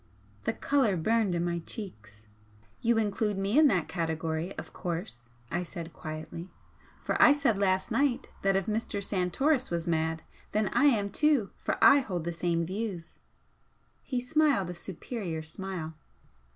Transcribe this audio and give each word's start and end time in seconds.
The 0.45 0.53
colour 0.53 0.97
burned 0.97 1.35
in 1.35 1.45
my 1.45 1.59
cheeks. 1.59 2.27
"You 2.81 2.97
include 2.97 3.37
me 3.37 3.55
in 3.59 3.67
that 3.67 3.87
category, 3.87 4.51
of 4.57 4.73
course," 4.73 5.29
I 5.51 5.61
said, 5.61 5.93
quietly 5.93 6.49
"For 7.03 7.21
I 7.21 7.33
said 7.33 7.61
last 7.61 7.91
night 7.91 8.27
that 8.41 8.55
if 8.55 8.65
Mr. 8.65 9.03
Santoris 9.03 9.69
was 9.69 9.87
mad, 9.87 10.23
then 10.53 10.69
I 10.73 10.85
am 10.85 11.11
too, 11.11 11.51
for 11.61 11.77
I 11.83 11.99
hold 11.99 12.23
the 12.23 12.33
same 12.33 12.65
views." 12.65 13.19
He 14.01 14.19
smiled 14.19 14.71
a 14.71 14.73
superior 14.73 15.43
smile. 15.43 15.93